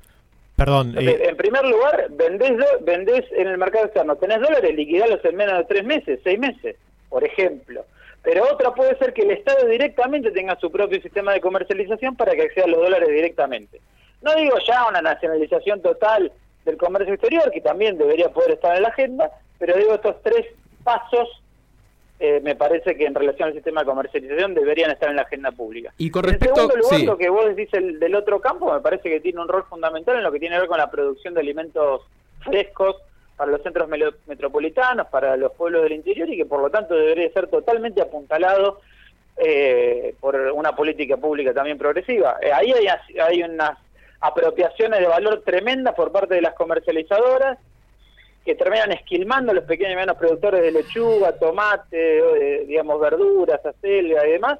Perdón. 0.56 0.94
Eh, 0.96 1.28
en 1.28 1.36
primer 1.36 1.64
lugar, 1.64 2.06
vendés, 2.10 2.52
vendés 2.82 3.24
en 3.32 3.48
el 3.48 3.58
mercado 3.58 3.86
externo, 3.86 4.16
tenés 4.16 4.40
dólares, 4.40 4.74
liquidarlos 4.74 5.24
en 5.24 5.36
menos 5.36 5.58
de 5.58 5.64
tres 5.64 5.84
meses, 5.84 6.20
seis 6.22 6.38
meses, 6.38 6.76
por 7.08 7.24
ejemplo. 7.24 7.84
Pero 8.24 8.42
otra 8.50 8.72
puede 8.72 8.96
ser 8.96 9.12
que 9.12 9.22
el 9.22 9.32
Estado 9.32 9.68
directamente 9.68 10.30
tenga 10.30 10.58
su 10.58 10.72
propio 10.72 11.00
sistema 11.00 11.32
de 11.34 11.42
comercialización 11.42 12.16
para 12.16 12.32
que 12.32 12.42
acceda 12.42 12.64
a 12.64 12.68
los 12.68 12.80
dólares 12.80 13.08
directamente. 13.10 13.80
No 14.22 14.34
digo 14.34 14.56
ya 14.66 14.88
una 14.88 15.02
nacionalización 15.02 15.82
total 15.82 16.32
del 16.64 16.78
comercio 16.78 17.12
exterior, 17.12 17.50
que 17.50 17.60
también 17.60 17.98
debería 17.98 18.30
poder 18.30 18.52
estar 18.52 18.74
en 18.74 18.82
la 18.82 18.88
agenda, 18.88 19.30
pero 19.58 19.76
digo 19.76 19.94
estos 19.94 20.22
tres 20.22 20.46
pasos 20.82 21.28
eh, 22.18 22.40
me 22.42 22.54
parece 22.56 22.96
que 22.96 23.04
en 23.04 23.14
relación 23.14 23.48
al 23.48 23.54
sistema 23.54 23.82
de 23.82 23.86
comercialización 23.86 24.54
deberían 24.54 24.90
estar 24.90 25.10
en 25.10 25.16
la 25.16 25.22
agenda 25.22 25.52
pública. 25.52 25.92
Y 25.98 26.10
con 26.10 26.24
respecto, 26.24 26.62
en 26.62 26.68
segundo 26.68 26.76
lugar, 26.76 27.00
lo 27.02 27.18
que 27.18 27.28
vos 27.28 27.54
decís 27.54 27.74
el, 27.74 28.00
del 28.00 28.14
otro 28.14 28.40
campo 28.40 28.72
me 28.72 28.80
parece 28.80 29.10
que 29.10 29.20
tiene 29.20 29.42
un 29.42 29.48
rol 29.48 29.64
fundamental 29.68 30.16
en 30.16 30.22
lo 30.22 30.32
que 30.32 30.38
tiene 30.38 30.54
que 30.54 30.60
ver 30.60 30.68
con 30.68 30.78
la 30.78 30.90
producción 30.90 31.34
de 31.34 31.40
alimentos 31.40 32.00
frescos 32.42 32.96
para 33.36 33.50
los 33.50 33.62
centros 33.62 33.88
metropolitanos, 34.26 35.08
para 35.08 35.36
los 35.36 35.52
pueblos 35.52 35.82
del 35.82 35.92
interior 35.92 36.28
y 36.30 36.36
que 36.36 36.46
por 36.46 36.60
lo 36.60 36.70
tanto 36.70 36.94
debería 36.94 37.30
ser 37.32 37.48
totalmente 37.48 38.00
apuntalado 38.00 38.80
eh, 39.36 40.14
por 40.20 40.36
una 40.36 40.76
política 40.76 41.16
pública 41.16 41.52
también 41.52 41.78
progresiva. 41.78 42.38
Eh, 42.40 42.52
ahí 42.52 42.72
hay, 42.72 42.86
hay 43.18 43.42
unas 43.42 43.76
apropiaciones 44.20 45.00
de 45.00 45.06
valor 45.06 45.42
tremendas 45.44 45.94
por 45.94 46.12
parte 46.12 46.34
de 46.34 46.42
las 46.42 46.54
comercializadoras 46.54 47.58
que 48.44 48.54
terminan 48.54 48.92
esquilmando 48.92 49.52
a 49.52 49.54
los 49.54 49.64
pequeños 49.64 49.92
y 49.92 49.96
medianos 49.96 50.18
productores 50.18 50.62
de 50.62 50.70
lechuga, 50.70 51.32
tomate, 51.32 52.18
eh, 52.18 52.64
digamos 52.66 53.00
verduras, 53.00 53.64
acelga 53.64 54.26
y 54.26 54.32
demás, 54.32 54.58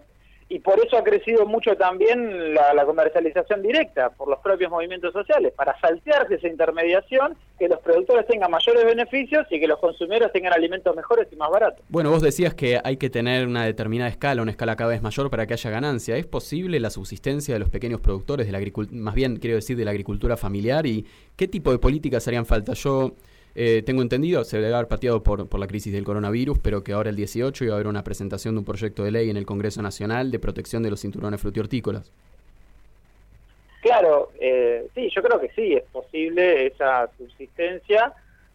y 0.48 0.58
por 0.58 0.78
eso 0.84 0.96
ha 0.96 1.04
crecido 1.04 1.46
mucho 1.46 1.76
también 1.76 2.54
la, 2.54 2.84
comercialización 2.84 3.62
directa 3.62 4.10
por 4.10 4.28
los 4.28 4.38
propios 4.40 4.70
movimientos 4.70 5.12
sociales, 5.12 5.52
para 5.56 5.78
saltearse 5.80 6.34
esa 6.34 6.48
intermediación, 6.48 7.36
que 7.58 7.68
los 7.68 7.80
productores 7.80 8.26
tengan 8.26 8.50
mayores 8.50 8.84
beneficios 8.84 9.46
y 9.50 9.58
que 9.58 9.66
los 9.66 9.78
consumidores 9.78 10.32
tengan 10.32 10.52
alimentos 10.52 10.94
mejores 10.94 11.28
y 11.32 11.36
más 11.36 11.50
baratos. 11.50 11.84
Bueno, 11.88 12.10
vos 12.10 12.20
decías 12.20 12.54
que 12.54 12.78
hay 12.84 12.96
que 12.98 13.10
tener 13.10 13.46
una 13.46 13.64
determinada 13.64 14.10
escala, 14.10 14.42
una 14.42 14.50
escala 14.50 14.76
cada 14.76 14.90
vez 14.90 15.02
mayor 15.02 15.30
para 15.30 15.46
que 15.46 15.54
haya 15.54 15.70
ganancia. 15.70 16.16
¿Es 16.16 16.26
posible 16.26 16.78
la 16.78 16.90
subsistencia 16.90 17.54
de 17.54 17.60
los 17.60 17.70
pequeños 17.70 18.00
productores, 18.00 18.46
de 18.46 18.52
la 18.52 18.60
más 18.92 19.14
bien 19.14 19.36
quiero 19.36 19.56
decir 19.56 19.76
de 19.76 19.84
la 19.84 19.92
agricultura 19.92 20.36
familiar? 20.36 20.86
¿Y 20.86 21.06
qué 21.36 21.48
tipo 21.48 21.72
de 21.72 21.78
políticas 21.78 22.26
harían 22.28 22.44
falta? 22.46 22.74
Yo 22.74 23.14
eh, 23.56 23.82
tengo 23.86 24.02
entendido, 24.02 24.42
se 24.44 24.60
debe 24.60 24.74
haber 24.74 24.88
pateado 24.88 25.22
por, 25.22 25.48
por 25.48 25.60
la 25.60 25.68
crisis 25.68 25.92
del 25.92 26.04
coronavirus, 26.04 26.58
pero 26.58 26.82
que 26.82 26.92
ahora 26.92 27.10
el 27.10 27.16
18 27.16 27.64
iba 27.64 27.74
a 27.74 27.76
haber 27.76 27.86
una 27.86 28.02
presentación 28.02 28.54
de 28.54 28.58
un 28.60 28.64
proyecto 28.64 29.04
de 29.04 29.12
ley 29.12 29.30
en 29.30 29.36
el 29.36 29.46
Congreso 29.46 29.80
Nacional 29.80 30.30
de 30.32 30.40
protección 30.40 30.82
de 30.82 30.90
los 30.90 31.00
cinturones 31.00 31.40
frutihortícolas. 31.40 32.10
Claro, 33.80 34.32
eh, 34.40 34.88
sí, 34.94 35.08
yo 35.14 35.22
creo 35.22 35.38
que 35.40 35.50
sí, 35.50 35.74
es 35.74 35.84
posible 35.92 36.66
esa 36.66 37.08
subsistencia 37.16 38.12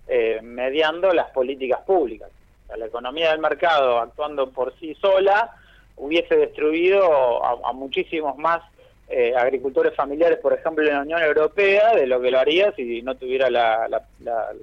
eh, 0.08 0.40
mediando 0.42 1.14
las 1.14 1.30
políticas 1.32 1.82
públicas. 1.82 2.30
la 2.76 2.86
economía 2.88 3.32
del 3.32 3.40
mercado 3.40 4.00
actuando 4.00 4.50
por 4.50 4.74
sí 4.80 4.96
sola 4.96 5.52
hubiese 5.96 6.36
destruido 6.36 7.44
a, 7.46 7.74
muchísimos 7.74 8.38
más 8.38 8.64
eh, 9.08 9.34
agricultores 9.36 9.96
familiares, 9.96 10.40
por 10.40 10.54
ejemplo, 10.54 10.84
en 10.86 10.94
la 10.94 11.02
Unión 11.02 11.22
Europea, 11.22 11.94
de 11.94 12.08
lo 12.08 12.20
que 12.22 12.32
lo 12.32 12.40
haría 12.40 12.72
si 12.74 13.02
no 13.02 13.16
tuviera 13.16 13.50
la, 13.50 13.88
la 13.88 14.54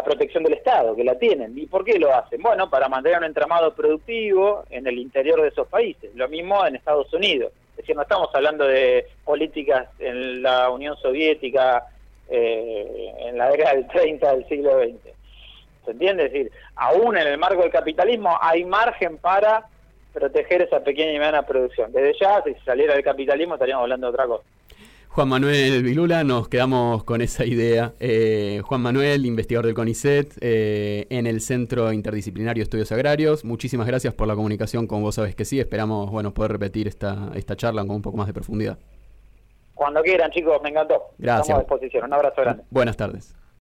protección 0.00 0.42
del 0.44 0.54
Estado, 0.54 0.96
que 0.96 1.04
la 1.04 1.18
tienen. 1.18 1.56
¿Y 1.58 1.66
por 1.66 1.84
qué 1.84 1.98
lo 1.98 2.14
hacen? 2.14 2.40
Bueno, 2.40 2.70
para 2.70 2.88
mantener 2.88 3.18
un 3.18 3.24
entramado 3.24 3.74
productivo 3.74 4.64
en 4.70 4.86
el 4.86 4.98
interior 4.98 5.42
de 5.42 5.48
esos 5.48 5.68
países. 5.68 6.14
Lo 6.14 6.28
mismo 6.28 6.64
en 6.64 6.76
Estados 6.76 7.12
Unidos. 7.12 7.52
Es 7.72 7.76
decir, 7.78 7.96
no 7.96 8.02
estamos 8.02 8.30
hablando 8.34 8.64
de 8.66 9.06
políticas 9.24 9.88
en 9.98 10.42
la 10.42 10.70
Unión 10.70 10.96
Soviética 10.96 11.86
eh, 12.30 13.12
en 13.26 13.36
la 13.36 13.50
década 13.50 13.74
del 13.74 13.86
30 13.88 14.36
del 14.36 14.48
siglo 14.48 14.78
XX. 14.78 15.14
¿Se 15.84 15.90
entiende? 15.90 16.26
Es 16.26 16.32
decir, 16.32 16.52
aún 16.76 17.16
en 17.16 17.26
el 17.26 17.36
marco 17.36 17.60
del 17.60 17.70
capitalismo 17.70 18.38
hay 18.40 18.64
margen 18.64 19.18
para 19.18 19.66
proteger 20.12 20.62
esa 20.62 20.80
pequeña 20.80 21.12
y 21.12 21.18
mediana 21.18 21.42
producción. 21.42 21.92
Desde 21.92 22.14
ya, 22.18 22.42
si 22.42 22.54
saliera 22.64 22.94
del 22.94 23.02
capitalismo 23.02 23.54
estaríamos 23.54 23.82
hablando 23.82 24.06
de 24.06 24.12
otra 24.12 24.26
cosa. 24.26 24.44
Juan 25.14 25.28
Manuel 25.28 25.82
Vilula, 25.82 26.24
nos 26.24 26.48
quedamos 26.48 27.04
con 27.04 27.20
esa 27.20 27.44
idea. 27.44 27.92
Eh, 28.00 28.62
Juan 28.64 28.80
Manuel, 28.80 29.26
investigador 29.26 29.66
del 29.66 29.74
CONICET 29.74 30.38
eh, 30.40 31.06
en 31.10 31.26
el 31.26 31.42
Centro 31.42 31.92
Interdisciplinario 31.92 32.62
de 32.62 32.64
Estudios 32.64 32.90
Agrarios. 32.92 33.44
Muchísimas 33.44 33.86
gracias 33.86 34.14
por 34.14 34.26
la 34.26 34.34
comunicación 34.34 34.86
con 34.86 35.02
vos, 35.02 35.16
sabes 35.16 35.34
que 35.34 35.44
sí. 35.44 35.60
Esperamos 35.60 36.10
bueno, 36.10 36.32
poder 36.32 36.52
repetir 36.52 36.88
esta, 36.88 37.30
esta 37.34 37.56
charla 37.56 37.82
con 37.82 37.96
un 37.96 38.00
poco 38.00 38.16
más 38.16 38.26
de 38.26 38.32
profundidad. 38.32 38.78
Cuando 39.74 40.00
quieran, 40.00 40.30
chicos, 40.30 40.58
me 40.62 40.70
encantó. 40.70 41.02
Gracias. 41.18 41.48
Estamos 41.48 41.58
a 41.58 41.62
disposición. 41.62 42.04
Un 42.06 42.12
abrazo 42.14 42.40
grande. 42.40 42.62
Buenas 42.70 42.96
tardes. 42.96 43.36